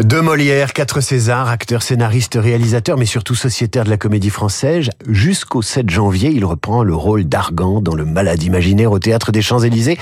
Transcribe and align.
De 0.00 0.20
Molière, 0.20 0.72
quatre 0.72 1.00
Césars, 1.00 1.48
acteur, 1.48 1.82
scénariste, 1.82 2.38
réalisateur, 2.40 2.96
mais 2.96 3.04
surtout 3.04 3.34
sociétaire 3.34 3.84
de 3.84 3.90
la 3.90 3.96
comédie 3.96 4.30
française. 4.30 4.90
Jusqu'au 5.08 5.60
7 5.60 5.90
janvier, 5.90 6.30
il 6.30 6.44
reprend 6.44 6.84
le 6.84 6.94
rôle 6.94 7.24
d'Argan 7.24 7.80
dans 7.80 7.94
Le 7.94 8.04
Malade 8.04 8.42
imaginaire 8.42 8.92
au 8.92 8.98
Théâtre 8.98 9.32
des 9.32 9.42
Champs-Élysées. 9.42 9.98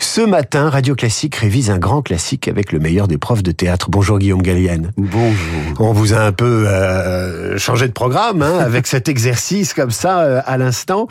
Ce 0.00 0.20
matin, 0.20 0.68
Radio 0.68 0.96
Classique 0.96 1.36
révise 1.36 1.70
un 1.70 1.78
grand 1.78 2.02
classique 2.02 2.48
avec 2.48 2.72
le 2.72 2.80
meilleur 2.80 3.06
des 3.06 3.18
profs 3.18 3.44
de 3.44 3.52
théâtre. 3.52 3.88
Bonjour 3.88 4.18
Guillaume 4.18 4.42
Gallienne. 4.42 4.90
Bonjour. 4.96 5.34
On 5.78 5.92
vous 5.92 6.12
a 6.12 6.18
un 6.18 6.32
peu 6.32 6.66
euh, 6.66 7.56
changé 7.58 7.86
de 7.86 7.92
programme 7.92 8.42
hein, 8.42 8.58
avec 8.58 8.86
cet 8.88 9.08
exercice 9.08 9.74
comme 9.74 9.92
ça 9.92 10.20
euh, 10.20 10.40
à 10.44 10.58
l'instant. 10.58 11.06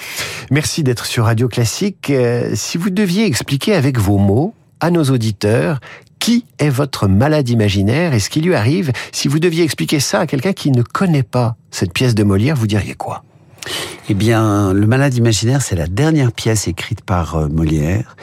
Merci 0.51 0.83
d'être 0.83 1.05
sur 1.05 1.25
Radio 1.25 1.47
Classique. 1.47 2.09
Euh, 2.09 2.51
si 2.53 2.77
vous 2.77 2.89
deviez 2.89 3.25
expliquer 3.25 3.75
avec 3.75 3.97
vos 3.97 4.17
mots 4.17 4.53
à 4.79 4.91
nos 4.91 5.03
auditeurs 5.05 5.79
qui 6.19 6.45
est 6.59 6.69
votre 6.69 7.07
malade 7.07 7.49
imaginaire 7.49 8.13
et 8.13 8.19
ce 8.19 8.29
qui 8.29 8.41
lui 8.41 8.55
arrive 8.55 8.91
Si 9.11 9.27
vous 9.27 9.39
deviez 9.39 9.63
expliquer 9.63 9.99
ça 9.99 10.21
à 10.21 10.27
quelqu'un 10.27 10.53
qui 10.53 10.71
ne 10.71 10.81
connaît 10.81 11.23
pas 11.23 11.55
cette 11.71 11.93
pièce 11.93 12.15
de 12.15 12.23
Molière, 12.23 12.55
vous 12.55 12.67
diriez 12.67 12.95
quoi? 12.95 13.23
Eh 14.09 14.13
bien, 14.13 14.73
Le 14.73 14.87
malade 14.87 15.15
imaginaire, 15.15 15.61
c'est 15.61 15.75
la 15.75 15.87
dernière 15.87 16.31
pièce 16.31 16.67
écrite 16.67 17.01
par 17.01 17.35
euh, 17.35 17.47
Molière. 17.47 18.15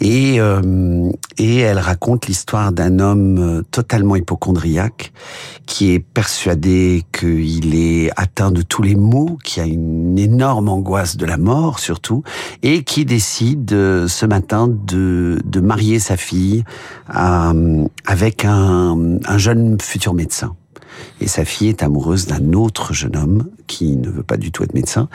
Et, 0.00 0.40
euh, 0.40 1.10
et 1.38 1.58
elle 1.58 1.78
raconte 1.78 2.26
l'histoire 2.26 2.72
d'un 2.72 2.98
homme 2.98 3.38
euh, 3.38 3.62
totalement 3.70 4.16
hypochondriaque 4.16 5.12
qui 5.66 5.92
est 5.92 6.00
persuadé 6.00 7.04
qu'il 7.12 7.76
est 7.76 8.10
atteint 8.16 8.50
de 8.50 8.62
tous 8.62 8.82
les 8.82 8.96
maux, 8.96 9.38
qui 9.44 9.60
a 9.60 9.64
une 9.64 10.18
énorme 10.18 10.68
angoisse 10.68 11.16
de 11.16 11.24
la 11.24 11.36
mort 11.36 11.78
surtout, 11.78 12.24
et 12.64 12.82
qui 12.82 13.04
décide 13.04 13.72
euh, 13.72 14.08
ce 14.08 14.26
matin 14.26 14.68
de, 14.68 15.38
de 15.44 15.60
marier 15.60 16.00
sa 16.00 16.16
fille 16.16 16.64
avec 17.08 18.44
un, 18.44 19.18
un 19.24 19.38
jeune 19.38 19.80
futur 19.80 20.14
médecin. 20.14 20.56
Et 21.20 21.28
sa 21.28 21.44
fille 21.44 21.68
est 21.68 21.82
amoureuse 21.82 22.26
d'un 22.26 22.54
autre 22.54 22.92
jeune 22.92 23.16
homme 23.16 23.48
qui 23.66 23.96
ne 23.96 24.08
veut 24.08 24.22
pas 24.22 24.36
du 24.36 24.50
tout 24.50 24.64
être 24.64 24.74
médecin. 24.74 25.08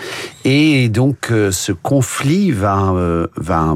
Et 0.45 0.89
donc 0.89 1.27
ce 1.29 1.71
conflit 1.71 2.51
va, 2.51 2.93
va 3.35 3.75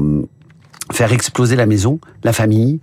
faire 0.92 1.12
exploser 1.12 1.56
la 1.56 1.66
maison, 1.66 1.98
la 2.22 2.32
famille, 2.32 2.80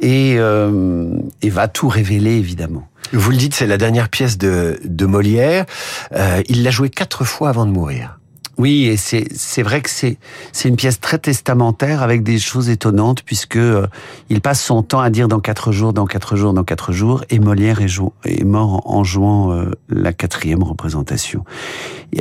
et, 0.00 0.34
euh, 0.38 1.16
et 1.40 1.50
va 1.50 1.68
tout 1.68 1.88
révéler 1.88 2.32
évidemment. 2.32 2.88
Vous 3.12 3.30
le 3.30 3.36
dites, 3.36 3.54
c'est 3.54 3.66
la 3.66 3.78
dernière 3.78 4.08
pièce 4.08 4.38
de, 4.38 4.80
de 4.84 5.06
Molière. 5.06 5.66
Euh, 6.14 6.42
il 6.48 6.62
l'a 6.62 6.70
jouée 6.70 6.90
quatre 6.90 7.24
fois 7.24 7.48
avant 7.48 7.66
de 7.66 7.70
mourir. 7.70 8.18
Oui, 8.58 8.84
et 8.84 8.98
c'est 8.98 9.26
c'est 9.34 9.62
vrai 9.62 9.80
que 9.80 9.88
c'est 9.88 10.18
c'est 10.52 10.68
une 10.68 10.76
pièce 10.76 11.00
très 11.00 11.18
testamentaire 11.18 12.02
avec 12.02 12.22
des 12.22 12.38
choses 12.38 12.68
étonnantes 12.68 13.22
puisque 13.22 13.56
euh, 13.56 13.86
il 14.28 14.42
passe 14.42 14.62
son 14.62 14.82
temps 14.82 15.00
à 15.00 15.08
dire 15.08 15.26
dans 15.26 15.40
quatre 15.40 15.72
jours, 15.72 15.94
dans 15.94 16.06
quatre 16.06 16.36
jours, 16.36 16.52
dans 16.52 16.62
quatre 16.62 16.92
jours, 16.92 17.24
et 17.30 17.38
Molière 17.38 17.80
est, 17.80 17.90
est 18.24 18.44
mort 18.44 18.82
en 18.84 19.04
jouant 19.04 19.52
euh, 19.52 19.70
la 19.88 20.12
quatrième 20.12 20.62
représentation. 20.62 21.44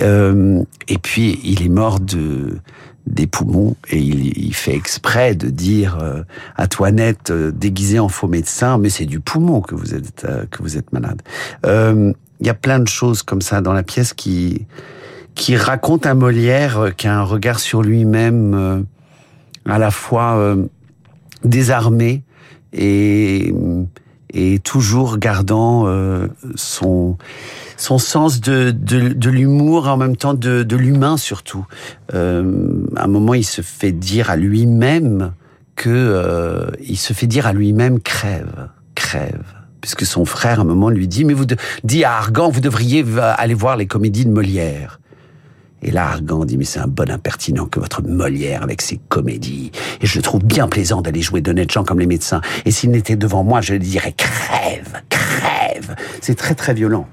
Euh, 0.01 0.63
et 0.87 0.97
puis 0.97 1.39
il 1.43 1.63
est 1.63 1.69
mort 1.69 1.99
de 1.99 2.59
des 3.07 3.27
poumons 3.27 3.75
et 3.89 3.97
il, 3.99 4.53
fait 4.53 4.75
exprès 4.75 5.35
de 5.35 5.49
dire 5.49 5.97
euh, 6.01 6.23
à 6.55 6.67
Toinette 6.67 7.31
euh, 7.31 7.51
déguisée 7.51 7.99
en 7.99 8.09
faux 8.09 8.27
médecin 8.27 8.77
mais 8.77 8.89
c'est 8.89 9.05
du 9.05 9.19
poumon 9.19 9.61
que 9.61 9.75
vous 9.75 9.95
êtes 9.95 10.25
euh, 10.25 10.45
que 10.51 10.61
vous 10.61 10.77
êtes 10.77 10.91
malade. 10.93 11.21
Il 11.63 12.47
y 12.47 12.49
a 12.49 12.55
plein 12.55 12.79
de 12.79 12.87
choses 12.87 13.21
comme 13.21 13.41
ça 13.41 13.61
dans 13.61 13.73
la 13.73 13.83
pièce 13.83 14.13
qui 14.13 14.65
qui 15.35 15.55
raconte 15.55 16.05
un 16.05 16.15
Molière 16.15 16.95
qui 16.97 17.07
a 17.07 17.17
un 17.17 17.23
regard 17.23 17.59
sur 17.59 17.83
lui-même 17.83 18.85
à 19.65 19.77
la 19.77 19.91
fois 19.91 20.55
désarmé 21.43 22.23
et 22.73 23.53
et 24.33 24.59
toujours 24.59 25.17
gardant 25.19 25.85
son 26.55 27.17
son 27.81 27.97
sens 27.97 28.39
de, 28.39 28.69
de, 28.71 29.09
de 29.09 29.29
l'humour, 29.29 29.87
en 29.87 29.97
même 29.97 30.15
temps 30.15 30.35
de, 30.35 30.61
de 30.61 30.75
l'humain 30.75 31.17
surtout. 31.17 31.65
Euh, 32.13 32.80
à 32.95 33.03
un 33.03 33.07
moment, 33.07 33.33
il 33.33 33.45
se 33.45 33.61
fait 33.61 33.91
dire 33.91 34.29
à 34.29 34.35
lui-même 34.35 35.33
que 35.75 35.89
euh, 35.89 36.71
il 36.79 36.97
se 36.97 37.13
fait 37.13 37.27
dire 37.27 37.47
à 37.47 37.53
lui-même 37.53 37.99
crève, 37.99 38.69
crève. 38.95 39.43
Puisque 39.81 40.05
son 40.05 40.25
frère, 40.25 40.59
à 40.59 40.61
un 40.61 40.65
moment, 40.65 40.89
lui 40.89 41.07
dit, 41.07 41.25
mais 41.25 41.33
vous, 41.33 41.45
dit 41.83 42.03
à 42.03 42.13
Argan, 42.13 42.49
vous 42.49 42.61
devriez 42.61 43.03
aller 43.19 43.55
voir 43.55 43.77
les 43.77 43.87
comédies 43.87 44.25
de 44.25 44.31
Molière. 44.31 45.00
Et 45.81 45.91
là, 45.91 46.09
Argan 46.09 46.45
dit, 46.45 46.57
mais 46.57 46.65
c'est 46.65 46.79
un 46.79 46.87
bon 46.87 47.09
impertinent 47.09 47.65
que 47.65 47.79
votre 47.79 48.03
Molière 48.03 48.63
avec 48.63 48.81
ses 48.81 48.99
comédies. 49.09 49.71
Et 50.01 50.07
je 50.07 50.17
le 50.17 50.21
trouve 50.21 50.43
bien 50.43 50.67
plaisant 50.67 51.01
d'aller 51.01 51.21
jouer 51.21 51.41
d'honnêtes 51.41 51.71
gens 51.71 51.83
comme 51.83 51.99
les 51.99 52.05
médecins. 52.05 52.41
Et 52.65 52.71
s'il 52.71 52.91
n'était 52.91 53.15
devant 53.15 53.43
moi, 53.43 53.61
je 53.61 53.73
lui 53.73 53.79
dirais, 53.79 54.13
crève, 54.15 55.01
crève. 55.09 55.95
C'est 56.21 56.35
très, 56.35 56.55
très 56.55 56.73
violent. 56.73 57.07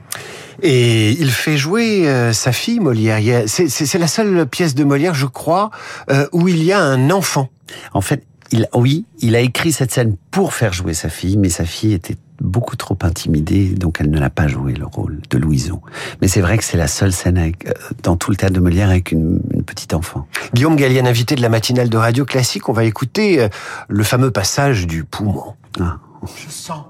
Et 0.63 1.11
il 1.13 1.31
fait 1.31 1.57
jouer 1.57 2.09
euh, 2.09 2.33
sa 2.33 2.53
fille 2.53 2.81
Molière. 2.81 3.45
C'est 3.47 3.99
la 3.99 4.09
seule 4.09 4.47
pièce 4.47 4.75
de 4.75 4.85
Molière, 4.85 5.15
je 5.15 5.27
crois, 5.27 5.71
euh, 6.11 6.27
où 6.33 6.49
il 6.49 6.63
y 6.63 6.73
a 6.73 6.81
un 6.81 7.11
enfant. 7.11 7.49
En 7.95 8.01
fait, 8.01 8.25
il, 8.51 8.69
oui, 8.75 9.05
il 9.21 9.37
a 9.37 9.41
écrit 9.41 9.73
cette 9.73 9.93
scène 9.93 10.17
pour 10.31 10.55
faire 10.55 10.73
jouer 10.73 10.95
sa 10.95 11.09
fille, 11.09 11.37
mais 11.37 11.49
sa 11.49 11.65
fille 11.65 11.93
était 11.93 12.17
beaucoup 12.41 12.77
trop 12.77 12.97
intimidée, 13.03 13.71
donc 13.71 13.99
elle 14.01 14.11
ne 14.11 14.19
l'a 14.19 14.31
pas 14.31 14.49
joué 14.49 14.75
le 14.75 14.87
rôle 14.87 15.21
de 15.31 15.39
Louison. 15.39 15.81
Mais 16.21 16.29
c'est 16.29 16.41
vrai 16.41 16.59
que 16.59 16.65
c'est 16.65 16.77
la 16.77 16.89
seule 16.89 17.13
scène 17.13 17.39
avec, 17.39 17.67
euh, 17.67 17.73
dans 18.03 18.17
tout 18.17 18.31
le 18.31 18.37
théâtre 18.37 18.55
de 18.55 18.61
Molière 18.61 18.91
avec 18.91 19.13
une, 19.13 19.41
une 19.53 19.65
petite 19.65 19.95
enfant. 19.95 20.27
Guillaume 20.55 20.77
Gallienne, 20.77 21.07
invité 21.07 21.35
de 21.35 21.43
la 21.43 21.49
matinale 21.49 21.89
de 21.89 21.97
Radio 21.97 22.25
Classique, 22.25 22.69
on 22.69 22.73
va 22.73 22.85
écouter 22.85 23.49
le 23.89 24.05
fameux 24.05 24.31
passage 24.31 24.87
du 24.87 25.05
poumon. 25.05 25.55
Ah. 25.81 25.99
Je 26.25 26.51
sens 26.51 26.85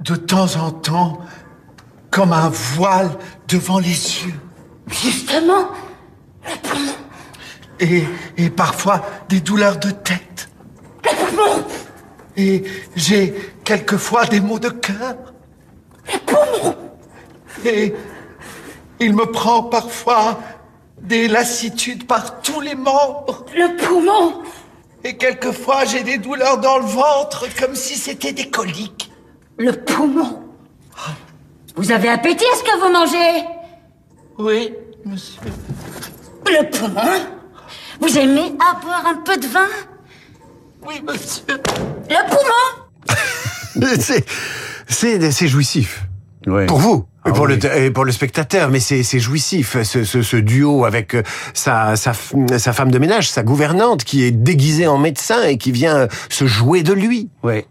de 0.00 0.14
temps 0.14 0.56
en 0.56 0.70
temps 0.70 1.20
comme 2.10 2.32
un 2.32 2.48
voile 2.48 3.10
devant 3.48 3.78
les 3.78 3.88
yeux. 3.88 4.34
Justement, 4.88 5.68
le 6.44 6.68
poumon. 6.68 6.92
Et, 7.80 8.04
et 8.36 8.50
parfois 8.50 9.04
des 9.28 9.40
douleurs 9.40 9.78
de 9.78 9.90
tête. 9.90 10.48
Le 11.04 11.10
poumon. 11.26 11.64
Et 12.36 12.64
j'ai 12.94 13.34
quelquefois 13.66 14.24
des 14.26 14.40
maux 14.40 14.60
de 14.60 14.70
cœur. 14.70 15.16
Le 16.06 16.18
poumon. 16.20 16.76
Et 17.64 17.94
il 19.00 19.12
me 19.14 19.26
prend 19.26 19.64
parfois 19.64 20.38
des 21.02 21.28
lassitudes 21.28 22.06
par 22.06 22.40
tous 22.40 22.60
les 22.60 22.76
membres. 22.76 23.44
Le 23.54 23.76
poumon. 23.76 24.42
Et 25.04 25.16
quelquefois 25.16 25.84
j'ai 25.84 26.02
des 26.04 26.18
douleurs 26.18 26.58
dans 26.58 26.78
le 26.78 26.86
ventre 26.86 27.46
comme 27.58 27.74
si 27.74 27.96
c'était 27.96 28.32
des 28.32 28.48
coliques. 28.48 29.10
Le 29.58 29.72
poumon. 29.72 30.42
Vous 31.74 31.90
avez 31.90 32.08
appétit 32.08 32.44
à 32.44 32.56
ce 32.56 32.62
que 32.62 32.80
vous 32.80 32.92
mangez? 32.92 33.44
Oui, 34.38 34.72
monsieur. 35.04 35.40
Le 36.46 36.70
poumon 36.70 37.26
Vous 38.00 38.16
aimez 38.16 38.50
boire 38.82 39.06
un 39.06 39.16
peu 39.16 39.36
de 39.36 39.46
vin? 39.46 39.68
Oui, 40.86 41.02
monsieur. 41.02 41.44
Le 41.48 42.30
poumon 42.30 42.86
C'est 44.88 45.48
jouissif. 45.48 46.06
Ouais. 46.46 46.66
Pour 46.66 46.78
vous 46.78 47.06
Ah 47.24 47.32
pour, 47.32 47.46
oui. 47.46 47.58
le, 47.60 47.76
et 47.78 47.90
pour 47.90 48.04
le 48.04 48.12
spectateur, 48.12 48.70
mais 48.70 48.78
c'est 48.78 49.18
jouissif, 49.18 49.82
ce, 49.82 50.04
ce, 50.04 50.22
ce, 50.22 50.36
duo 50.36 50.84
avec 50.84 51.14
euh, 51.14 51.24
sa, 51.54 51.96
sa, 51.96 52.12
sa 52.12 52.72
femme 52.72 52.92
de 52.92 52.98
ménage, 53.00 53.28
sa 53.28 53.42
gouvernante, 53.42 54.04
qui 54.04 54.22
est 54.22 54.30
déguisée 54.30 54.86
en 54.86 54.96
médecin 54.96 55.42
et 55.42 55.58
qui 55.58 55.72
vient 55.72 56.06
se 56.28 56.46
jouer 56.46 56.84
de 56.84 56.92
lui. 56.92 57.30
Ouais. 57.42 57.66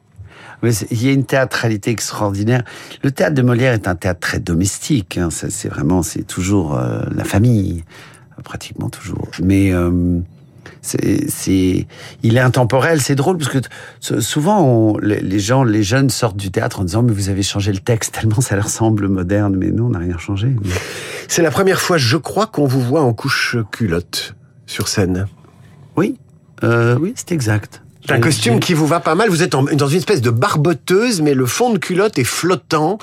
Mais 0.61 0.71
il 0.91 1.05
y 1.05 1.09
a 1.09 1.13
une 1.13 1.25
théâtralité 1.25 1.91
extraordinaire. 1.91 2.63
Le 3.03 3.11
théâtre 3.11 3.35
de 3.35 3.41
Molière 3.41 3.73
est 3.73 3.87
un 3.87 3.95
théâtre 3.95 4.19
très 4.19 4.39
domestique. 4.39 5.17
Hein. 5.17 5.29
C'est 5.31 5.69
vraiment, 5.69 6.03
c'est 6.03 6.23
toujours 6.23 6.77
euh, 6.77 7.03
la 7.15 7.23
famille, 7.23 7.85
pratiquement 8.43 8.89
toujours. 8.89 9.29
Mais 9.41 9.71
euh, 9.71 10.19
c'est, 10.85 11.87
il 12.23 12.37
est 12.37 12.41
intemporel. 12.41 13.01
C'est 13.01 13.15
drôle 13.15 13.37
parce 13.37 13.49
que 13.49 14.19
souvent 14.21 14.61
on, 14.63 14.97
les 14.99 15.39
gens, 15.39 15.63
les 15.63 15.83
jeunes 15.83 16.09
sortent 16.09 16.37
du 16.37 16.51
théâtre 16.51 16.79
en 16.79 16.83
disant 16.83 17.03
mais 17.03 17.13
vous 17.13 17.29
avez 17.29 17.43
changé 17.43 17.71
le 17.71 17.79
texte 17.79 18.15
tellement 18.19 18.41
ça 18.41 18.55
leur 18.55 18.69
semble 18.69 19.07
moderne. 19.07 19.55
Mais 19.57 19.71
non, 19.71 19.85
on 19.85 19.89
n'a 19.89 19.99
rien 19.99 20.17
changé. 20.17 20.55
C'est 21.27 21.41
la 21.41 21.51
première 21.51 21.81
fois, 21.81 21.97
je 21.97 22.17
crois, 22.17 22.47
qu'on 22.47 22.65
vous 22.65 22.81
voit 22.81 23.01
en 23.01 23.13
couche 23.13 23.57
culotte 23.71 24.35
sur 24.67 24.87
scène. 24.87 25.27
Oui, 25.97 26.17
euh, 26.63 26.97
oui, 26.99 27.13
c'est 27.15 27.31
exact. 27.31 27.81
C'est 28.05 28.13
un 28.13 28.19
costume 28.19 28.59
qui 28.59 28.75
vous 28.75 28.85
va 28.85 28.99
pas 28.99 29.15
mal. 29.15 29.29
Vous 29.29 29.41
êtes 29.41 29.55
en, 29.55 29.63
dans 29.63 29.87
une 29.87 29.97
espèce 29.97 30.21
de 30.21 30.29
barboteuse, 30.29 31.21
mais 31.21 31.33
le 31.33 31.47
fond 31.47 31.73
de 31.73 31.79
culotte 31.79 32.19
est 32.19 32.23
flottant, 32.23 32.99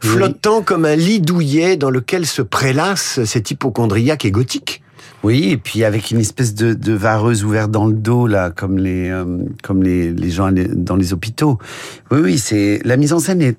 flottant 0.00 0.58
oui. 0.58 0.64
comme 0.64 0.84
un 0.84 0.94
lit 0.94 1.20
douillet 1.20 1.76
dans 1.76 1.90
lequel 1.90 2.24
se 2.24 2.40
prélasse 2.40 3.24
cet 3.24 3.50
hypochondriaque 3.50 4.24
et 4.24 4.30
gothique. 4.30 4.83
Oui, 5.24 5.48
et 5.50 5.56
puis 5.56 5.84
avec 5.84 6.10
une 6.10 6.20
espèce 6.20 6.54
de, 6.54 6.74
de 6.74 6.92
vareuse 6.92 7.44
ouverte 7.44 7.70
dans 7.70 7.86
le 7.86 7.94
dos 7.94 8.26
là, 8.26 8.50
comme 8.50 8.76
les 8.76 9.08
euh, 9.08 9.38
comme 9.62 9.82
les, 9.82 10.12
les 10.12 10.30
gens 10.30 10.52
dans 10.52 10.96
les 10.96 11.14
hôpitaux. 11.14 11.58
Oui, 12.10 12.20
oui, 12.22 12.38
c'est 12.38 12.80
la 12.84 12.98
mise 12.98 13.14
en 13.14 13.18
scène 13.18 13.40
est 13.40 13.56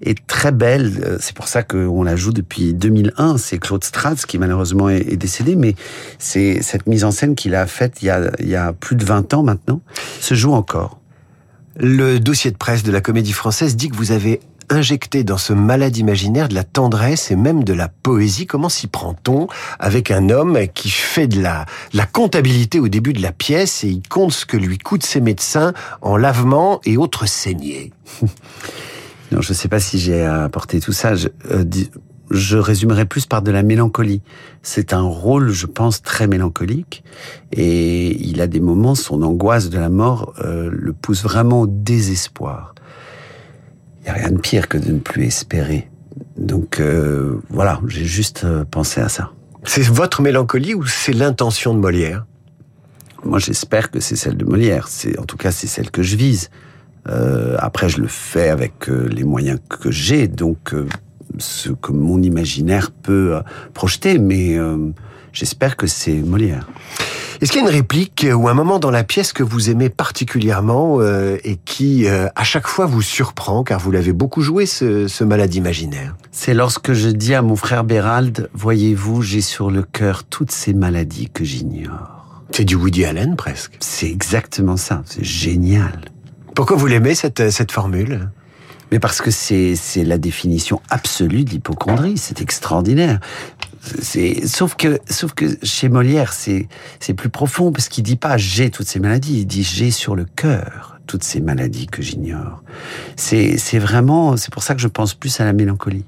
est 0.00 0.26
très 0.26 0.50
belle. 0.50 1.18
C'est 1.20 1.36
pour 1.36 1.46
ça 1.46 1.62
qu'on 1.62 2.02
la 2.02 2.16
joue 2.16 2.32
depuis 2.32 2.72
2001. 2.72 3.36
C'est 3.36 3.58
Claude 3.58 3.84
Strats 3.84 4.16
qui 4.26 4.38
malheureusement 4.38 4.88
est, 4.88 5.12
est 5.12 5.16
décédé, 5.16 5.56
mais 5.56 5.74
c'est 6.18 6.62
cette 6.62 6.86
mise 6.86 7.04
en 7.04 7.10
scène 7.10 7.34
qu'il 7.34 7.54
a 7.54 7.66
faite 7.66 7.98
il 8.00 8.06
y 8.06 8.10
a, 8.10 8.30
il 8.40 8.48
y 8.48 8.56
a 8.56 8.72
plus 8.72 8.96
de 8.96 9.04
20 9.04 9.34
ans 9.34 9.42
maintenant, 9.42 9.82
se 10.20 10.34
joue 10.34 10.52
encore. 10.52 11.00
Le 11.76 12.18
dossier 12.18 12.50
de 12.50 12.56
presse 12.56 12.82
de 12.82 12.92
la 12.92 13.00
Comédie 13.02 13.32
Française 13.32 13.76
dit 13.76 13.88
que 13.88 13.96
vous 13.96 14.12
avez 14.12 14.40
injecté 14.70 15.24
dans 15.24 15.38
ce 15.38 15.52
malade 15.52 15.96
imaginaire 15.96 16.48
de 16.48 16.54
la 16.54 16.64
tendresse 16.64 17.30
et 17.30 17.36
même 17.36 17.64
de 17.64 17.72
la 17.72 17.88
poésie. 17.88 18.46
Comment 18.46 18.68
s'y 18.68 18.86
prend-on 18.86 19.48
avec 19.78 20.10
un 20.10 20.30
homme 20.30 20.58
qui 20.74 20.90
fait 20.90 21.26
de 21.26 21.40
la, 21.40 21.66
la 21.92 22.06
comptabilité 22.06 22.80
au 22.80 22.88
début 22.88 23.12
de 23.12 23.22
la 23.22 23.32
pièce 23.32 23.84
et 23.84 23.88
il 23.88 24.02
compte 24.08 24.32
ce 24.32 24.46
que 24.46 24.56
lui 24.56 24.78
coûtent 24.78 25.04
ses 25.04 25.20
médecins 25.20 25.72
en 26.02 26.16
lavement 26.16 26.80
et 26.84 26.96
autres 26.96 27.26
saignées? 27.26 27.92
Non, 29.32 29.40
je 29.40 29.50
ne 29.50 29.54
sais 29.54 29.68
pas 29.68 29.80
si 29.80 29.98
j'ai 29.98 30.22
apporté 30.22 30.78
tout 30.80 30.92
ça. 30.92 31.16
Je, 31.16 31.28
euh, 31.50 31.64
je 32.30 32.56
résumerai 32.58 33.04
plus 33.04 33.26
par 33.26 33.42
de 33.42 33.50
la 33.50 33.62
mélancolie. 33.62 34.22
C'est 34.62 34.92
un 34.92 35.02
rôle, 35.02 35.50
je 35.50 35.66
pense, 35.66 36.02
très 36.02 36.26
mélancolique. 36.26 37.04
Et 37.52 38.16
il 38.26 38.40
a 38.40 38.46
des 38.46 38.60
moments, 38.60 38.94
son 38.94 39.22
angoisse 39.22 39.70
de 39.70 39.78
la 39.78 39.88
mort 39.88 40.34
euh, 40.40 40.70
le 40.72 40.92
pousse 40.92 41.22
vraiment 41.22 41.62
au 41.62 41.66
désespoir. 41.66 42.74
Il 44.04 44.12
n'y 44.12 44.18
a 44.18 44.20
rien 44.20 44.30
de 44.30 44.38
pire 44.38 44.68
que 44.68 44.76
de 44.76 44.92
ne 44.92 44.98
plus 44.98 45.24
espérer. 45.24 45.88
Donc 46.36 46.78
euh, 46.78 47.40
voilà, 47.48 47.80
j'ai 47.86 48.04
juste 48.04 48.44
euh, 48.44 48.64
pensé 48.70 49.00
à 49.00 49.08
ça. 49.08 49.30
C'est 49.64 49.84
votre 49.84 50.20
mélancolie 50.20 50.74
ou 50.74 50.84
c'est 50.84 51.14
l'intention 51.14 51.72
de 51.72 51.78
Molière? 51.78 52.26
Moi, 53.24 53.38
j'espère 53.38 53.90
que 53.90 54.00
c'est 54.00 54.16
celle 54.16 54.36
de 54.36 54.44
Molière. 54.44 54.88
C'est 54.88 55.18
en 55.18 55.24
tout 55.24 55.38
cas 55.38 55.50
c'est 55.50 55.66
celle 55.66 55.90
que 55.90 56.02
je 56.02 56.16
vise. 56.16 56.50
Euh, 57.08 57.56
après, 57.58 57.88
je 57.88 58.00
le 58.00 58.08
fais 58.08 58.50
avec 58.50 58.88
les 58.88 59.24
moyens 59.24 59.58
que 59.68 59.90
j'ai, 59.90 60.28
donc 60.28 60.74
ce 61.38 61.70
que 61.70 61.92
mon 61.92 62.20
imaginaire 62.22 62.90
peut 62.90 63.40
projeter, 63.72 64.18
mais 64.18 64.58
j'espère 65.32 65.76
que 65.76 65.86
c'est 65.86 66.14
Molière. 66.14 66.66
Est-ce 67.40 67.50
qu'il 67.50 67.60
y 67.60 67.64
a 67.64 67.68
une 67.68 67.74
réplique 67.74 68.26
ou 68.32 68.48
un 68.48 68.54
moment 68.54 68.78
dans 68.78 68.90
la 68.90 69.04
pièce 69.04 69.32
que 69.32 69.42
vous 69.42 69.70
aimez 69.70 69.88
particulièrement 69.88 71.00
euh, 71.00 71.36
et 71.44 71.56
qui, 71.64 72.06
euh, 72.06 72.28
à 72.34 72.44
chaque 72.44 72.66
fois, 72.66 72.86
vous 72.86 73.02
surprend 73.02 73.64
car 73.64 73.80
vous 73.80 73.90
l'avez 73.90 74.12
beaucoup 74.12 74.40
joué, 74.40 74.66
ce, 74.66 75.08
ce 75.08 75.24
malade 75.24 75.54
imaginaire? 75.54 76.16
C'est 76.30 76.54
lorsque 76.54 76.92
je 76.92 77.08
dis 77.08 77.34
à 77.34 77.42
mon 77.42 77.56
frère 77.56 77.84
Bérald, 77.84 78.48
voyez-vous, 78.54 79.22
j'ai 79.22 79.40
sur 79.40 79.70
le 79.70 79.82
cœur 79.82 80.24
toutes 80.24 80.52
ces 80.52 80.74
maladies 80.74 81.28
que 81.28 81.44
j'ignore. 81.44 82.42
C'est 82.50 82.64
du 82.64 82.76
Woody 82.76 83.04
Allen 83.04 83.36
presque. 83.36 83.72
C'est 83.80 84.10
exactement 84.10 84.76
ça, 84.76 85.02
c'est 85.06 85.24
génial. 85.24 86.04
Pourquoi 86.54 86.76
vous 86.76 86.86
l'aimez 86.86 87.14
cette, 87.14 87.50
cette 87.50 87.72
formule? 87.72 88.30
Mais 88.92 89.00
parce 89.00 89.20
que 89.20 89.32
c'est 89.32 89.74
c'est 89.74 90.04
la 90.04 90.18
définition 90.18 90.80
absolue 90.88 91.42
de 91.42 91.50
l'hypochondrie, 91.50 92.16
c'est 92.16 92.40
extraordinaire. 92.40 93.18
C'est 94.00 94.46
sauf 94.46 94.76
que 94.76 94.98
sauf 95.08 95.34
que 95.34 95.58
chez 95.62 95.88
Molière 95.88 96.32
c'est 96.32 96.68
c'est 97.00 97.14
plus 97.14 97.28
profond 97.28 97.72
parce 97.72 97.88
qu'il 97.88 98.02
dit 98.04 98.16
pas 98.16 98.36
j'ai 98.36 98.70
toutes 98.70 98.86
ces 98.86 99.00
maladies, 99.00 99.40
il 99.40 99.46
dit 99.46 99.62
j'ai 99.62 99.90
sur 99.90 100.16
le 100.16 100.24
cœur 100.24 100.98
toutes 101.06 101.24
ces 101.24 101.40
maladies 101.40 101.86
que 101.86 102.02
j'ignore. 102.02 102.62
C'est 103.16 103.58
c'est 103.58 103.78
vraiment 103.78 104.36
c'est 104.36 104.52
pour 104.52 104.62
ça 104.62 104.74
que 104.74 104.80
je 104.80 104.88
pense 104.88 105.14
plus 105.14 105.40
à 105.40 105.44
la 105.44 105.52
mélancolie. 105.52 106.04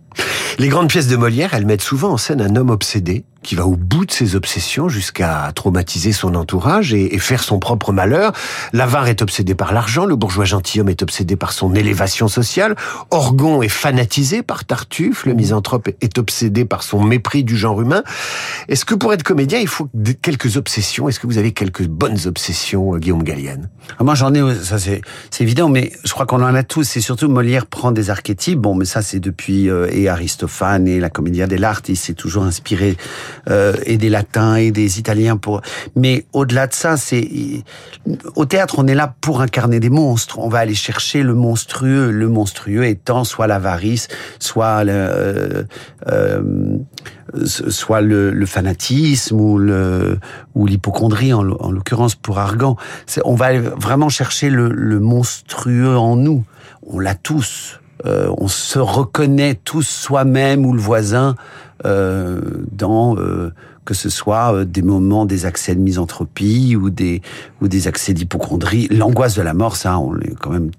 Les 0.58 0.68
grandes 0.68 0.88
pièces 0.88 1.08
de 1.08 1.16
Molière, 1.16 1.52
elles 1.52 1.66
mettent 1.66 1.82
souvent 1.82 2.12
en 2.12 2.16
scène 2.16 2.40
un 2.40 2.56
homme 2.56 2.70
obsédé 2.70 3.24
qui 3.46 3.54
va 3.54 3.64
au 3.64 3.76
bout 3.76 4.04
de 4.04 4.10
ses 4.10 4.34
obsessions 4.34 4.88
jusqu'à 4.88 5.52
traumatiser 5.54 6.12
son 6.12 6.34
entourage 6.34 6.92
et, 6.92 7.16
faire 7.18 7.44
son 7.44 7.58
propre 7.58 7.92
malheur. 7.92 8.32
L'avare 8.72 9.06
est 9.06 9.22
obsédé 9.22 9.54
par 9.54 9.72
l'argent, 9.72 10.04
le 10.04 10.16
bourgeois 10.16 10.44
gentilhomme 10.44 10.88
est 10.88 11.02
obsédé 11.02 11.36
par 11.36 11.52
son 11.52 11.74
élévation 11.74 12.28
sociale, 12.28 12.74
Orgon 13.10 13.62
est 13.62 13.68
fanatisé 13.68 14.42
par 14.42 14.64
Tartuffe, 14.64 15.26
le 15.26 15.34
misanthrope 15.34 15.88
est 16.00 16.18
obsédé 16.18 16.64
par 16.64 16.82
son 16.82 17.02
mépris 17.02 17.44
du 17.44 17.56
genre 17.56 17.80
humain. 17.80 18.02
Est-ce 18.68 18.84
que 18.84 18.94
pour 18.94 19.12
être 19.12 19.22
comédien, 19.22 19.60
il 19.60 19.68
faut 19.68 19.88
quelques 20.22 20.56
obsessions? 20.56 21.08
Est-ce 21.08 21.20
que 21.20 21.26
vous 21.28 21.38
avez 21.38 21.52
quelques 21.52 21.86
bonnes 21.86 22.26
obsessions, 22.26 22.94
euh, 22.94 22.98
Guillaume 22.98 23.22
Gallienne? 23.22 23.70
Ah, 23.98 24.04
Moi 24.04 24.14
j'en 24.14 24.34
ai, 24.34 24.54
ça 24.56 24.78
c'est 24.78 25.00
évident, 25.40 25.68
mais 25.68 25.92
je 26.04 26.12
crois 26.12 26.26
qu'on 26.26 26.42
en 26.42 26.54
a 26.54 26.62
tous. 26.64 26.82
C'est 26.82 27.00
surtout 27.00 27.28
Molière 27.28 27.66
prend 27.66 27.92
des 27.92 28.10
archétypes. 28.10 28.58
Bon, 28.58 28.74
mais 28.74 28.84
ça 28.86 29.02
c'est 29.02 29.20
depuis 29.20 29.70
euh, 29.70 29.86
Aristophane 30.08 30.88
et 30.88 31.00
la 31.00 31.10
Commedia 31.10 31.46
dell'arte, 31.46 31.88
il 31.88 31.96
s'est 31.96 32.14
toujours 32.14 32.44
inspiré 32.44 32.96
euh, 33.48 33.74
et 33.84 33.96
des 33.96 34.08
latins 34.08 34.56
et 34.56 34.70
des 34.70 34.98
italiens 34.98 35.36
pour. 35.36 35.60
Mais 35.94 36.26
au-delà 36.32 36.66
de 36.66 36.74
ça, 36.74 36.96
c'est 36.96 37.28
au 38.34 38.44
théâtre, 38.44 38.76
on 38.78 38.86
est 38.86 38.94
là 38.94 39.14
pour 39.20 39.40
incarner 39.40 39.80
des 39.80 39.90
monstres. 39.90 40.38
On 40.38 40.48
va 40.48 40.58
aller 40.58 40.74
chercher 40.74 41.22
le 41.22 41.34
monstrueux, 41.34 42.10
le 42.10 42.28
monstrueux 42.28 42.84
étant 42.84 43.24
soit 43.24 43.46
l'avarice, 43.46 44.08
soit 44.38 44.84
le, 44.84 44.92
euh, 44.92 45.62
euh 46.08 46.42
soit 47.44 48.00
le, 48.00 48.46
fanatisme 48.46 49.40
ou 49.40 50.66
l'hypochondrie 50.66 51.32
en, 51.32 51.50
en 51.50 51.70
l'occurrence 51.70 52.14
pour 52.14 52.38
Argan. 52.38 52.76
On 53.24 53.34
va 53.34 53.58
vraiment 53.58 54.08
chercher 54.08 54.48
le, 54.48 54.68
le 54.68 55.00
monstrueux 55.00 55.96
en 55.96 56.16
nous. 56.16 56.44
On 56.86 56.98
l'a 56.98 57.14
tous. 57.14 57.80
Euh, 58.04 58.32
on 58.38 58.48
se 58.48 58.78
reconnaît 58.78 59.54
tous 59.54 59.86
soi-même 59.86 60.66
ou 60.66 60.72
le 60.72 60.80
voisin 60.80 61.34
euh, 61.86 62.40
dans 62.72 63.16
euh, 63.16 63.52
que 63.84 63.94
ce 63.94 64.10
soit 64.10 64.64
des 64.64 64.82
moments 64.82 65.24
des 65.24 65.46
accès 65.46 65.74
de 65.74 65.80
misanthropie 65.80 66.76
ou 66.76 66.90
des 66.90 67.22
ou 67.62 67.68
des 67.68 67.88
accès 67.88 68.12
d'hypochondrie. 68.12 68.88
L'angoisse 68.88 69.34
de 69.34 69.42
la 69.42 69.54
mort, 69.54 69.76
ça, 69.76 69.98
on 69.98 70.18
est 70.18 70.34
quand 70.40 70.50
même 70.50 70.70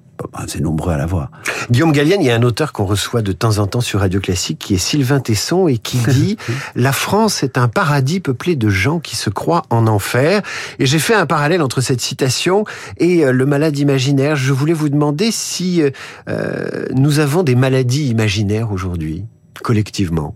c'est 0.47 0.61
nombreux 0.61 0.93
à 0.93 0.97
la 0.97 1.05
voir. 1.05 1.31
Guillaume 1.71 1.91
Gallienne, 1.91 2.21
il 2.21 2.27
y 2.27 2.31
a 2.31 2.35
un 2.35 2.43
auteur 2.43 2.73
qu'on 2.73 2.85
reçoit 2.85 3.21
de 3.21 3.31
temps 3.31 3.57
en 3.59 3.67
temps 3.67 3.81
sur 3.81 3.99
Radio 3.99 4.19
Classique 4.19 4.59
qui 4.59 4.75
est 4.75 4.77
Sylvain 4.77 5.19
Tesson 5.19 5.67
et 5.67 5.77
qui 5.77 5.97
dit 6.09 6.37
La 6.75 6.91
France 6.91 7.43
est 7.43 7.57
un 7.57 7.67
paradis 7.67 8.19
peuplé 8.19 8.55
de 8.55 8.69
gens 8.69 8.99
qui 8.99 9.15
se 9.15 9.29
croient 9.29 9.63
en 9.69 9.87
enfer. 9.87 10.41
Et 10.79 10.85
j'ai 10.85 10.99
fait 10.99 11.15
un 11.15 11.25
parallèle 11.25 11.61
entre 11.61 11.81
cette 11.81 12.01
citation 12.01 12.65
et 12.97 13.23
le 13.25 13.45
malade 13.45 13.77
imaginaire. 13.77 14.35
Je 14.35 14.53
voulais 14.53 14.73
vous 14.73 14.89
demander 14.89 15.31
si 15.31 15.81
euh, 16.29 16.85
nous 16.95 17.19
avons 17.19 17.43
des 17.43 17.55
maladies 17.55 18.07
imaginaires 18.07 18.71
aujourd'hui, 18.71 19.25
collectivement. 19.63 20.35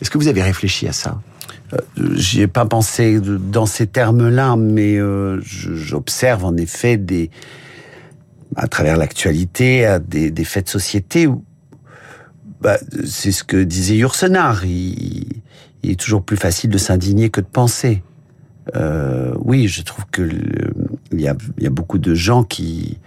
Est-ce 0.00 0.10
que 0.10 0.18
vous 0.18 0.28
avez 0.28 0.42
réfléchi 0.42 0.88
à 0.88 0.92
ça? 0.92 1.20
Euh, 1.72 1.78
J'y 2.16 2.42
ai 2.42 2.46
pas 2.46 2.64
pensé 2.64 3.20
dans 3.20 3.66
ces 3.66 3.86
termes-là, 3.86 4.56
mais 4.56 4.96
euh, 4.96 5.40
j'observe 5.42 6.44
en 6.44 6.56
effet 6.56 6.96
des, 6.96 7.30
à 8.56 8.68
travers 8.68 8.96
l'actualité, 8.96 9.98
des, 10.06 10.30
des 10.30 10.44
faits 10.44 10.66
de 10.66 10.70
société 10.70 11.28
bah, 12.62 12.78
c'est 13.04 13.32
ce 13.32 13.42
que 13.42 13.56
disait 13.56 13.96
Yourcenar. 13.96 14.64
Il, 14.64 15.42
il, 15.82 15.90
est 15.90 15.98
toujours 15.98 16.22
plus 16.22 16.36
facile 16.36 16.70
de 16.70 16.78
s'indigner 16.78 17.28
que 17.28 17.40
de 17.40 17.46
penser. 17.46 18.04
Euh, 18.76 19.34
oui, 19.40 19.66
je 19.66 19.82
trouve 19.82 20.04
que 20.12 20.30
il 21.10 21.20
y 21.20 21.26
a, 21.26 21.34
y 21.58 21.66
a 21.66 21.70
beaucoup 21.70 21.98
de 21.98 22.14
gens 22.14 22.44
qui 22.44 22.98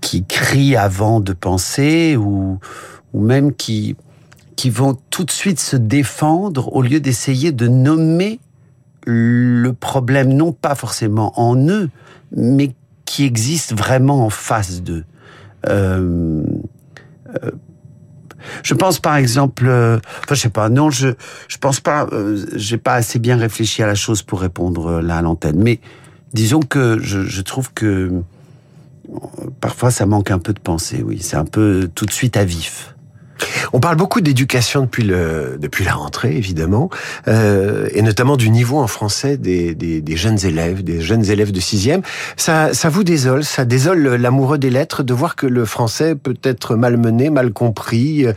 qui 0.00 0.24
crient 0.24 0.76
avant 0.76 1.20
de 1.20 1.34
penser 1.34 2.16
ou 2.16 2.58
ou 3.12 3.20
même 3.20 3.54
qui 3.54 3.94
qui 4.56 4.70
vont 4.70 4.96
tout 5.10 5.24
de 5.24 5.30
suite 5.30 5.60
se 5.60 5.76
défendre 5.76 6.74
au 6.74 6.80
lieu 6.80 6.98
d'essayer 6.98 7.52
de 7.52 7.68
nommer 7.68 8.40
le 9.04 9.72
problème, 9.72 10.32
non 10.32 10.52
pas 10.52 10.74
forcément 10.74 11.38
en 11.38 11.56
eux, 11.68 11.90
mais 12.34 12.72
qui 13.12 13.24
existe 13.24 13.74
vraiment 13.76 14.24
en 14.24 14.30
face 14.30 14.80
d'eux. 14.82 15.04
Euh, 15.68 16.42
euh, 17.28 17.50
je 18.62 18.72
pense 18.72 19.00
par 19.00 19.16
exemple, 19.16 19.66
euh, 19.66 19.98
je 20.30 20.34
sais 20.34 20.48
pas, 20.48 20.70
non, 20.70 20.88
je 20.88 21.08
je 21.46 21.58
pense 21.58 21.78
pas, 21.78 22.08
j'ai 22.54 22.78
pas 22.78 22.94
assez 22.94 23.18
bien 23.18 23.36
réfléchi 23.36 23.82
à 23.82 23.86
la 23.86 23.94
chose 23.94 24.22
pour 24.22 24.40
répondre 24.40 25.02
là 25.02 25.18
à 25.18 25.22
l'antenne, 25.22 25.62
mais 25.62 25.78
disons 26.32 26.60
que 26.60 27.00
je 27.00 27.42
trouve 27.42 27.74
que 27.74 28.22
parfois 29.60 29.90
ça 29.90 30.06
manque 30.06 30.30
un 30.30 30.38
peu 30.38 30.54
de 30.54 30.60
pensée, 30.60 31.02
oui, 31.06 31.18
c'est 31.20 31.36
un 31.36 31.44
peu 31.44 31.90
tout 31.94 32.06
de 32.06 32.12
suite 32.12 32.38
à 32.38 32.46
vif. 32.46 32.94
On 33.72 33.80
parle 33.80 33.96
beaucoup 33.96 34.20
d'éducation 34.20 34.82
depuis 34.82 35.02
le 35.02 35.56
depuis 35.60 35.84
la 35.84 35.94
rentrée 35.94 36.36
évidemment, 36.36 36.90
euh, 37.28 37.88
et 37.92 38.02
notamment 38.02 38.36
du 38.36 38.50
niveau 38.50 38.78
en 38.78 38.86
français 38.86 39.36
des, 39.36 39.74
des, 39.74 40.00
des, 40.00 40.16
jeunes 40.16 40.44
élèves, 40.44 40.82
des 40.82 41.00
jeunes 41.00 41.24
élèves 41.30 41.52
de 41.52 41.60
sixième. 41.60 42.02
Ça, 42.36 42.74
ça 42.74 42.88
vous 42.88 43.04
désole, 43.04 43.44
ça 43.44 43.64
désole 43.64 44.16
l'amoureux 44.16 44.58
des 44.58 44.70
lettres 44.70 45.02
de 45.02 45.14
voir 45.14 45.36
que 45.36 45.46
le 45.46 45.64
français 45.64 46.14
peut 46.14 46.36
être 46.42 46.76
malmené, 46.76 47.30
mal 47.30 47.52
compris, 47.52 48.26
euh, 48.26 48.32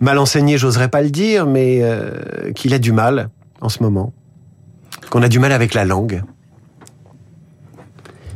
mal 0.00 0.18
enseigné, 0.18 0.58
j'oserais 0.58 0.88
pas 0.88 1.02
le 1.02 1.10
dire, 1.10 1.46
mais 1.46 1.80
euh, 1.82 2.52
qu'il 2.54 2.74
a 2.74 2.78
du 2.78 2.92
mal 2.92 3.28
en 3.60 3.68
ce 3.68 3.82
moment, 3.82 4.12
qu'on 5.10 5.22
a 5.22 5.28
du 5.28 5.38
mal 5.38 5.52
avec 5.52 5.74
la 5.74 5.84
langue. 5.84 6.22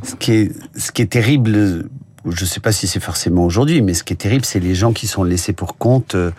Ce 0.02 0.17
qui 0.17 0.33
est, 0.33 0.52
ce 0.76 0.91
qui 0.91 1.02
est 1.02 1.07
terrible 1.07 1.85
je 2.25 2.45
ne 2.45 2.49
sais 2.49 2.61
pas 2.61 2.73
si 2.73 2.87
c'est 2.87 3.00
forcément 3.00 3.45
aujourd'hui, 3.45 3.83
mais 3.83 3.95
ce 3.95 4.05
qui 4.05 4.12
est 4.12 4.17
terrible, 4.17 4.45
c'est 4.45 4.61
les 4.61 4.75
gens 4.75 4.93
qui 4.93 5.07
sont 5.07 5.25
laissés 5.25 5.52
pour 5.52 5.76
compte 5.76 6.14
euh, 6.14 6.31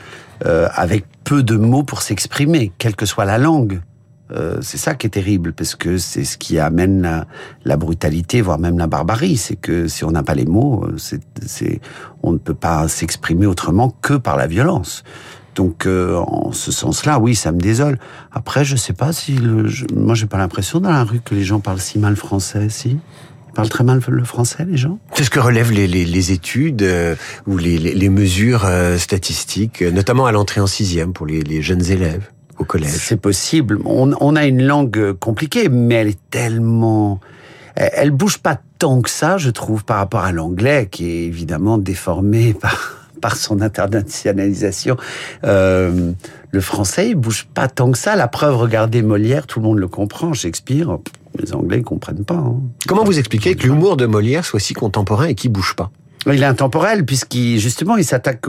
euh, 0.45 0.67
avec 0.73 1.05
peu 1.23 1.43
de 1.43 1.55
mots 1.55 1.83
pour 1.83 2.01
s'exprimer, 2.01 2.71
quelle 2.77 2.95
que 2.95 3.05
soit 3.05 3.25
la 3.25 3.37
langue. 3.37 3.81
Euh, 4.31 4.57
c'est 4.61 4.77
ça 4.77 4.95
qui 4.95 5.07
est 5.07 5.11
terrible, 5.11 5.53
parce 5.53 5.75
que 5.75 5.97
c'est 5.97 6.23
ce 6.23 6.37
qui 6.37 6.57
amène 6.57 7.25
la, 7.65 7.77
brutalité, 7.77 8.41
voire 8.41 8.59
même 8.59 8.77
la 8.77 8.87
barbarie. 8.87 9.37
C'est 9.37 9.57
que 9.57 9.87
si 9.87 10.05
on 10.05 10.11
n'a 10.11 10.23
pas 10.23 10.35
les 10.35 10.45
mots, 10.45 10.87
c'est, 10.97 11.81
on 12.23 12.31
ne 12.31 12.37
peut 12.37 12.53
pas 12.53 12.87
s'exprimer 12.87 13.45
autrement 13.45 13.95
que 14.01 14.13
par 14.13 14.37
la 14.37 14.47
violence. 14.47 15.03
Donc, 15.55 15.85
en 15.85 16.51
ce 16.51 16.71
sens-là, 16.71 17.19
oui, 17.19 17.35
ça 17.35 17.51
me 17.51 17.59
désole. 17.59 17.99
Après, 18.31 18.65
je 18.65 18.75
sais 18.75 18.93
pas 18.93 19.13
si, 19.13 19.33
le, 19.33 19.67
je, 19.67 19.85
moi, 19.93 20.15
j'ai 20.15 20.25
pas 20.25 20.37
l'impression 20.39 20.79
dans 20.79 20.89
la 20.89 21.03
rue 21.03 21.19
que 21.19 21.35
les 21.35 21.43
gens 21.43 21.59
parlent 21.59 21.81
si 21.81 21.99
mal 21.99 22.15
français, 22.15 22.69
si? 22.69 22.97
Ils 23.53 23.55
parlent 23.55 23.69
très 23.69 23.83
mal 23.83 24.01
le 24.07 24.23
français, 24.23 24.65
les 24.67 24.77
gens? 24.77 24.97
C'est 25.13 25.23
ce 25.23 25.29
que 25.29 25.39
relèvent 25.39 25.71
les, 25.71 25.85
les, 25.85 26.05
les 26.05 26.31
études 26.31 26.81
euh, 26.81 27.15
ou 27.45 27.57
les, 27.57 27.77
les, 27.77 28.09
mesures 28.09 28.65
euh, 28.65 28.97
statistiques, 28.97 29.83
notamment 29.83 30.25
à 30.25 30.31
l'entrée 30.31 30.59
en 30.59 30.65
sixième 30.65 31.13
pour 31.13 31.27
les, 31.27 31.41
les 31.41 31.61
jeunes 31.61 31.85
élèves 31.85 32.31
au 32.57 32.63
collège? 32.63 32.89
C'est 32.89 33.21
possible. 33.21 33.79
On, 33.85 34.11
on, 34.19 34.35
a 34.35 34.45
une 34.45 34.63
langue 34.63 35.13
compliquée, 35.13 35.69
mais 35.69 35.95
elle 35.95 36.07
est 36.07 36.29
tellement... 36.31 37.19
Elle, 37.75 37.91
elle 37.93 38.11
bouge 38.11 38.39
pas 38.39 38.59
tant 38.79 39.01
que 39.01 39.09
ça, 39.09 39.37
je 39.37 39.51
trouve, 39.51 39.85
par 39.85 39.97
rapport 39.97 40.21
à 40.21 40.31
l'anglais, 40.31 40.87
qui 40.89 41.07
est 41.11 41.25
évidemment 41.25 41.77
déformé 41.77 42.53
par 42.59 43.03
par 43.23 43.37
son 43.37 43.61
internationalisation. 43.61 44.97
Euh, 45.45 46.11
le 46.51 46.61
français, 46.61 47.11
il 47.11 47.15
bouge 47.15 47.47
pas 47.53 47.69
tant 47.69 47.89
que 47.93 47.97
ça. 47.97 48.17
La 48.17 48.27
preuve, 48.27 48.57
regardez 48.57 49.01
Molière, 49.01 49.47
tout 49.47 49.61
le 49.61 49.65
monde 49.65 49.79
le 49.79 49.87
comprend. 49.87 50.33
Shakespeare, 50.33 50.99
les 51.39 51.53
Anglais 51.53 51.77
ne 51.77 51.83
comprennent 51.83 52.25
pas. 52.25 52.35
Hein. 52.35 52.61
Comment 52.87 53.03
vous 53.03 53.19
expliquez 53.19 53.55
que 53.55 53.63
l'humour 53.63 53.97
de 53.97 54.05
Molière 54.05 54.45
soit 54.45 54.59
si 54.59 54.73
contemporain 54.73 55.25
et 55.25 55.35
qui 55.35 55.49
bouge 55.49 55.75
pas? 55.75 55.91
Il 56.25 56.41
est 56.41 56.45
intemporel 56.45 57.05
puisqu'il 57.05 57.59
justement 57.59 57.97
il 57.97 58.05
s'attaque 58.05 58.45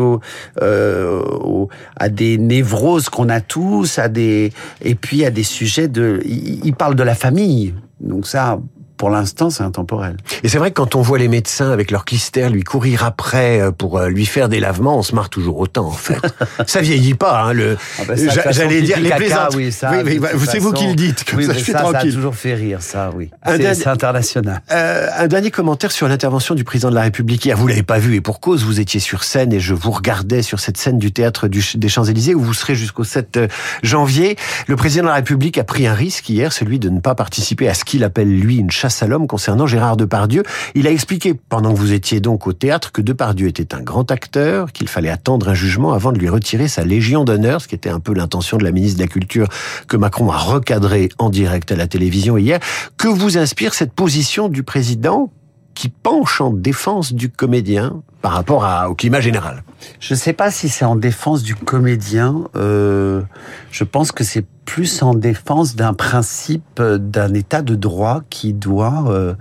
euh, 0.62 1.66
à 1.96 2.08
des 2.08 2.38
névroses 2.38 3.08
qu'on 3.08 3.28
a 3.28 3.40
tous, 3.40 3.98
à 3.98 4.08
des 4.08 4.52
et 4.80 4.94
puis 4.94 5.24
à 5.24 5.30
des 5.30 5.42
sujets 5.42 5.88
de. 5.88 6.20
il 6.24 6.74
parle 6.74 6.94
de 6.94 7.02
la 7.02 7.16
famille. 7.16 7.74
Donc 8.00 8.26
ça, 8.26 8.60
pour 8.96 9.10
l'instant, 9.10 9.50
c'est 9.50 9.64
intemporel. 9.64 10.16
Et 10.44 10.48
c'est 10.48 10.58
vrai 10.58 10.70
que 10.70 10.76
quand 10.76 10.94
on 10.94 11.02
voit 11.02 11.18
les 11.18 11.28
médecins 11.28 11.70
avec 11.72 11.90
leur 11.90 12.04
clistère 12.04 12.48
lui 12.48 12.62
courir 12.62 13.04
après 13.04 13.60
euh, 13.60 13.70
pour 13.72 13.98
euh, 13.98 14.08
lui 14.08 14.24
faire 14.24 14.48
des 14.48 14.60
lavements, 14.60 14.98
on 14.98 15.02
se 15.02 15.14
marre 15.14 15.30
toujours 15.30 15.58
autant, 15.58 15.86
en 15.86 15.90
fait. 15.90 16.20
ça 16.66 16.80
vieillit 16.80 17.14
pas, 17.14 17.42
hein, 17.42 17.52
le... 17.52 17.76
Ah 17.98 18.02
bah 18.06 18.14
J'allais 18.50 18.82
dire, 18.82 19.00
les 19.00 19.10
plaisantes. 19.10 19.54
Oui, 19.56 19.72
ça, 19.72 19.92
oui, 20.04 20.20
c'est 20.48 20.60
vous 20.60 20.72
qui 20.72 20.86
le 20.86 20.94
dites, 20.94 21.24
comme 21.24 21.40
oui, 21.40 21.46
ça, 21.46 21.54
je 21.54 21.58
suis 21.58 21.72
ça, 21.72 21.80
tranquille. 21.80 22.00
Ça 22.00 22.06
a 22.06 22.12
toujours 22.12 22.34
fait 22.34 22.54
rire, 22.54 22.82
ça, 22.82 23.10
oui. 23.14 23.30
C'est 23.44 23.86
international. 23.88 24.62
Euh, 24.70 25.08
un 25.18 25.26
dernier 25.26 25.50
commentaire 25.50 25.90
sur 25.90 26.08
l'intervention 26.08 26.54
du 26.54 26.64
président 26.64 26.90
de 26.90 26.94
la 26.94 27.02
République 27.02 27.44
hier. 27.44 27.56
Vous 27.56 27.66
l'avez 27.66 27.82
pas 27.82 27.98
vu, 27.98 28.14
et 28.14 28.20
pour 28.20 28.40
cause, 28.40 28.64
vous 28.64 28.80
étiez 28.80 29.00
sur 29.00 29.24
scène, 29.24 29.52
et 29.52 29.60
je 29.60 29.74
vous 29.74 29.90
regardais 29.90 30.42
sur 30.42 30.60
cette 30.60 30.76
scène 30.76 30.98
du 30.98 31.12
théâtre 31.12 31.48
du, 31.48 31.64
des 31.74 31.88
Champs-Élysées, 31.88 32.34
où 32.34 32.40
vous 32.40 32.54
serez 32.54 32.74
jusqu'au 32.74 33.04
7 33.04 33.36
euh, 33.36 33.48
janvier. 33.82 34.36
Le 34.68 34.76
président 34.76 35.02
de 35.04 35.08
la 35.08 35.14
République 35.16 35.58
a 35.58 35.64
pris 35.64 35.86
un 35.86 35.94
risque 35.94 36.28
hier, 36.28 36.52
celui 36.52 36.78
de 36.78 36.88
ne 36.88 37.00
pas 37.00 37.14
participer 37.14 37.68
à 37.68 37.74
ce 37.74 37.84
qu'il 37.84 38.04
appelle, 38.04 38.28
lui, 38.28 38.56
une 38.56 38.70
chasse 38.70 38.93
l'homme 39.02 39.26
concernant 39.26 39.66
Gérard 39.66 39.96
Depardieu. 39.96 40.42
Il 40.74 40.86
a 40.86 40.90
expliqué, 40.90 41.34
pendant 41.34 41.72
que 41.72 41.78
vous 41.78 41.92
étiez 41.92 42.20
donc 42.20 42.46
au 42.46 42.52
théâtre, 42.52 42.92
que 42.92 43.02
Depardieu 43.02 43.48
était 43.48 43.74
un 43.74 43.80
grand 43.80 44.10
acteur, 44.10 44.72
qu'il 44.72 44.88
fallait 44.88 45.10
attendre 45.10 45.48
un 45.48 45.54
jugement 45.54 45.92
avant 45.92 46.12
de 46.12 46.18
lui 46.18 46.28
retirer 46.28 46.68
sa 46.68 46.84
Légion 46.84 47.24
d'honneur, 47.24 47.60
ce 47.60 47.68
qui 47.68 47.74
était 47.74 47.90
un 47.90 48.00
peu 48.00 48.14
l'intention 48.14 48.56
de 48.56 48.64
la 48.64 48.72
ministre 48.72 48.98
de 48.98 49.04
la 49.04 49.08
Culture 49.08 49.48
que 49.88 49.96
Macron 49.96 50.30
a 50.30 50.36
recadré 50.36 51.08
en 51.18 51.30
direct 51.30 51.72
à 51.72 51.76
la 51.76 51.86
télévision 51.86 52.36
hier. 52.36 52.60
Que 52.96 53.08
vous 53.08 53.38
inspire 53.38 53.74
cette 53.74 53.92
position 53.92 54.48
du 54.48 54.62
président? 54.62 55.30
Qui 55.74 55.88
penche 55.88 56.40
en 56.40 56.50
défense 56.50 57.12
du 57.12 57.28
comédien 57.28 58.02
par 58.22 58.32
rapport 58.32 58.66
au 58.88 58.94
climat 58.94 59.20
général 59.20 59.62
Je 60.00 60.14
ne 60.14 60.18
sais 60.18 60.32
pas 60.32 60.50
si 60.50 60.68
c'est 60.68 60.84
en 60.84 60.96
défense 60.96 61.42
du 61.42 61.54
comédien. 61.54 62.44
Euh, 62.56 63.22
je 63.70 63.84
pense 63.84 64.12
que 64.12 64.24
c'est 64.24 64.46
plus 64.64 65.02
en 65.02 65.14
défense 65.14 65.76
d'un 65.76 65.92
principe, 65.92 66.80
d'un 66.80 67.34
état 67.34 67.62
de 67.62 67.74
droit 67.74 68.22
qui 68.30 68.54
doit 68.54 69.04
euh, 69.08 69.34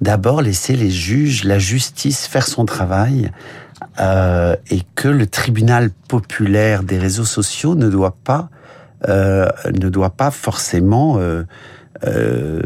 d'abord 0.00 0.40
laisser 0.40 0.76
les 0.76 0.90
juges, 0.90 1.44
la 1.44 1.58
justice 1.58 2.26
faire 2.26 2.46
son 2.46 2.64
travail. 2.64 3.30
Euh, 4.00 4.54
et 4.70 4.82
que 4.94 5.08
le 5.08 5.26
tribunal 5.26 5.90
populaire 6.08 6.84
des 6.84 6.98
réseaux 6.98 7.24
sociaux 7.24 7.74
ne 7.74 7.88
doit 7.88 8.16
pas 8.24 8.48
euh, 9.08 9.48
ne 9.66 9.88
doit 9.88 10.10
pas 10.10 10.30
forcément 10.30 11.16
euh, 11.18 11.42
euh, 12.04 12.62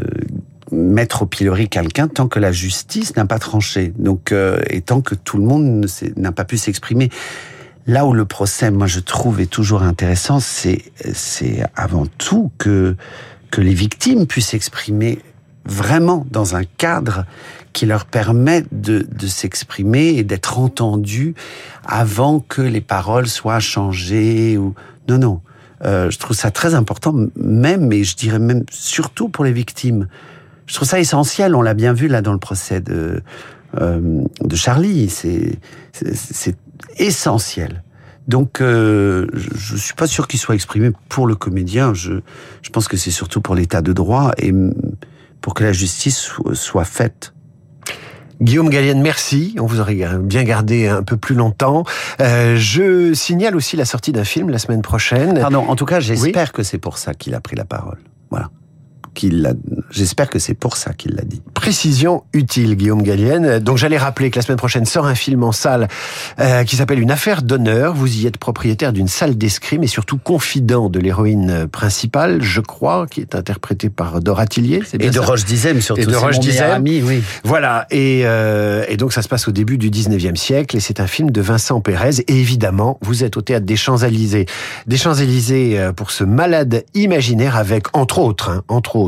mettre 0.71 1.23
au 1.23 1.25
pilori 1.25 1.69
quelqu'un 1.69 2.07
tant 2.07 2.27
que 2.27 2.39
la 2.39 2.51
justice 2.51 3.15
n'a 3.15 3.25
pas 3.25 3.39
tranché. 3.39 3.93
Donc, 3.97 4.31
euh, 4.31 4.59
et 4.69 4.81
tant 4.81 5.01
que 5.01 5.15
tout 5.15 5.37
le 5.37 5.43
monde 5.43 5.87
n'a 6.15 6.31
pas 6.31 6.45
pu 6.45 6.57
s'exprimer. 6.57 7.09
Là 7.85 8.05
où 8.05 8.13
le 8.13 8.25
procès, 8.25 8.69
moi, 8.69 8.87
je 8.87 8.99
trouve 8.99 9.39
est 9.39 9.49
toujours 9.49 9.81
intéressant, 9.81 10.39
c'est 10.39 10.83
c'est 11.13 11.63
avant 11.75 12.05
tout 12.17 12.51
que 12.57 12.95
que 13.49 13.61
les 13.61 13.73
victimes 13.73 14.27
puissent 14.27 14.49
s'exprimer 14.49 15.19
vraiment 15.65 16.25
dans 16.31 16.55
un 16.55 16.63
cadre 16.63 17.25
qui 17.73 17.85
leur 17.85 18.05
permet 18.05 18.65
de, 18.71 19.07
de 19.09 19.27
s'exprimer 19.27 20.09
et 20.17 20.23
d'être 20.23 20.59
entendus 20.59 21.35
avant 21.85 22.39
que 22.39 22.61
les 22.61 22.81
paroles 22.81 23.27
soient 23.27 23.59
changées 23.59 24.57
ou 24.57 24.73
non 25.07 25.17
non. 25.17 25.41
Euh, 25.85 26.09
je 26.09 26.17
trouve 26.17 26.35
ça 26.35 26.51
très 26.51 26.73
important, 26.73 27.13
même, 27.35 27.91
et 27.91 28.03
je 28.03 28.15
dirais 28.15 28.39
même 28.39 28.63
surtout 28.71 29.29
pour 29.29 29.45
les 29.45 29.51
victimes. 29.51 30.07
Je 30.67 30.75
trouve 30.75 30.87
ça 30.87 30.99
essentiel. 30.99 31.55
On 31.55 31.61
l'a 31.61 31.73
bien 31.73 31.93
vu 31.93 32.07
là 32.07 32.21
dans 32.21 32.33
le 32.33 32.39
procès 32.39 32.79
de 32.79 33.21
euh, 33.79 34.21
de 34.41 34.55
Charlie. 34.55 35.09
C'est 35.09 35.59
c'est 35.91 36.55
essentiel. 36.97 37.83
Donc, 38.27 38.59
euh, 38.59 39.27
je, 39.33 39.73
ne 39.73 39.79
suis 39.79 39.93
pas 39.93 40.05
sûr 40.05 40.27
qu'il 40.27 40.39
soit 40.39 40.53
exprimé 40.53 40.91
pour 41.07 41.27
le 41.27 41.35
comédien. 41.35 41.93
Je, 41.93 42.19
je 42.61 42.69
pense 42.69 42.89
que 42.89 42.97
c'est 42.97 43.11
surtout 43.11 43.39
pour 43.39 43.55
l'état 43.55 43.81
de 43.81 43.93
droit 43.93 44.33
et 44.37 44.53
pour 45.39 45.53
que 45.53 45.63
la 45.63 45.71
justice 45.71 46.33
soit 46.53 46.83
faite. 46.83 47.33
Guillaume 48.41 48.69
Gallienne, 48.69 49.01
merci. 49.01 49.55
On 49.59 49.65
vous 49.65 49.79
aurait 49.79 49.95
bien 50.19 50.43
gardé 50.43 50.87
un 50.87 51.03
peu 51.03 51.17
plus 51.17 51.35
longtemps. 51.35 51.85
Euh, 52.21 52.55
je 52.57 53.13
signale 53.13 53.55
aussi 53.55 53.77
la 53.77 53.85
sortie 53.85 54.11
d'un 54.11 54.25
film 54.25 54.49
la 54.49 54.59
semaine 54.59 54.81
prochaine. 54.81 55.39
Pardon, 55.39 55.65
en 55.67 55.75
tout 55.75 55.85
cas, 55.85 55.99
j'espère 55.99 56.47
oui. 56.47 56.53
que 56.53 56.63
c'est 56.63 56.77
pour 56.77 56.97
ça 56.97 57.13
qu'il 57.13 57.33
a 57.33 57.39
pris 57.39 57.55
la 57.55 57.65
parole. 57.65 57.97
Voilà. 58.29 58.49
J'espère 59.91 60.29
que 60.29 60.39
c'est 60.39 60.53
pour 60.53 60.77
ça 60.77 60.93
qu'il 60.93 61.15
l'a 61.15 61.23
dit. 61.23 61.41
Précision 61.53 62.23
utile, 62.33 62.75
Guillaume 62.75 63.01
Gallienne. 63.01 63.59
Donc 63.59 63.77
j'allais 63.77 63.97
rappeler 63.97 64.29
que 64.29 64.37
la 64.37 64.41
semaine 64.41 64.57
prochaine 64.57 64.85
sort 64.85 65.05
un 65.05 65.15
film 65.15 65.43
en 65.43 65.51
salle 65.51 65.87
euh, 66.39 66.63
qui 66.63 66.75
s'appelle 66.75 66.99
Une 66.99 67.11
affaire 67.11 67.41
d'honneur. 67.41 67.93
Vous 67.93 68.21
y 68.21 68.27
êtes 68.27 68.37
propriétaire 68.37 68.93
d'une 68.93 69.07
salle 69.07 69.37
d'escrime 69.37 69.83
et 69.83 69.87
surtout 69.87 70.17
confident 70.17 70.89
de 70.89 70.99
l'héroïne 70.99 71.67
principale, 71.67 72.41
je 72.41 72.61
crois, 72.61 73.07
qui 73.07 73.21
est 73.21 73.35
interprétée 73.35 73.89
par 73.89 74.19
Dora 74.21 74.45
Tillier. 74.45 74.81
Et 74.99 75.09
de 75.09 75.19
Roche 75.19 75.45
Dizem 75.45 75.81
surtout. 75.81 76.01
Et 76.01 76.05
de 76.05 76.15
Roche 76.15 76.39
Dizem. 76.39 76.83
Oui. 76.83 77.23
Voilà. 77.43 77.87
Et, 77.91 78.21
euh, 78.25 78.85
et 78.87 78.97
donc 78.97 79.13
ça 79.13 79.21
se 79.21 79.27
passe 79.27 79.47
au 79.47 79.51
début 79.51 79.77
du 79.77 79.89
19e 79.89 80.35
siècle 80.35 80.75
et 80.75 80.79
c'est 80.79 80.99
un 80.99 81.07
film 81.07 81.31
de 81.31 81.41
Vincent 81.41 81.81
Pérez. 81.81 82.21
Et 82.27 82.39
évidemment, 82.39 82.99
vous 83.01 83.23
êtes 83.23 83.37
au 83.37 83.41
théâtre 83.41 83.65
des 83.65 83.75
Champs-Élysées. 83.75 84.45
Des 84.85 84.97
Champs-Élysées 84.97 85.79
euh, 85.79 85.93
pour 85.93 86.11
ce 86.11 86.23
malade 86.23 86.83
imaginaire 86.93 87.55
avec, 87.55 87.95
entre 87.95 88.19
autres, 88.19 88.49
hein, 88.49 88.63
entre 88.67 88.95
autres, 88.95 89.06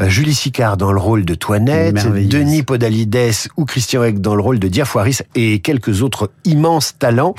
euh, 0.00 0.08
Julie 0.08 0.34
Sicard 0.34 0.76
dans 0.76 0.92
le 0.92 0.98
rôle 0.98 1.24
de 1.24 1.34
Toinette, 1.34 2.06
Denis 2.28 2.62
Podalides 2.62 3.48
ou 3.56 3.64
Christian 3.64 4.04
Eck 4.04 4.20
dans 4.20 4.34
le 4.34 4.42
rôle 4.42 4.58
de 4.58 4.68
Diafoiris 4.68 5.22
et 5.34 5.60
quelques 5.60 6.02
autres 6.02 6.30
immenses 6.44 6.98
talents. 6.98 7.34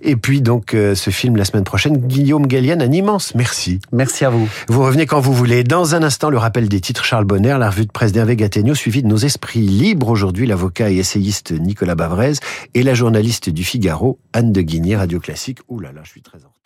Et 0.00 0.16
puis 0.16 0.40
donc 0.40 0.74
euh, 0.74 0.94
ce 0.94 1.10
film 1.10 1.36
la 1.36 1.44
semaine 1.44 1.64
prochaine, 1.64 1.96
Guillaume 1.96 2.46
Gallienne, 2.46 2.82
un 2.82 2.92
immense 2.92 3.34
merci. 3.34 3.80
Merci 3.92 4.24
à 4.24 4.30
vous. 4.30 4.48
Vous 4.68 4.82
revenez 4.82 5.06
quand 5.06 5.20
vous 5.20 5.32
voulez. 5.32 5.64
Dans 5.64 5.94
un 5.94 6.02
instant, 6.02 6.30
le 6.30 6.38
rappel 6.38 6.68
des 6.68 6.80
titres 6.80 7.04
Charles 7.04 7.24
Bonner, 7.24 7.56
la 7.58 7.70
revue 7.70 7.86
de 7.86 7.92
presse 7.92 8.12
d'Hervé 8.12 8.36
Gattegno, 8.36 8.74
suivi 8.74 9.02
de 9.02 9.08
nos 9.08 9.18
esprits 9.18 9.60
libres 9.60 10.08
aujourd'hui, 10.08 10.46
l'avocat 10.46 10.90
et 10.90 10.96
essayiste 10.96 11.52
Nicolas 11.52 11.94
Bavrez 11.94 12.34
et 12.74 12.82
la 12.82 12.94
journaliste 12.94 13.50
du 13.50 13.64
Figaro, 13.64 14.18
Anne 14.32 14.52
de 14.52 14.60
Guigné, 14.60 14.96
Radio 14.96 15.20
Classique. 15.20 15.58
Ouh 15.68 15.80
là 15.80 15.92
là, 15.92 16.00
je 16.04 16.10
suis 16.10 16.22
très 16.22 16.38
en 16.38 16.61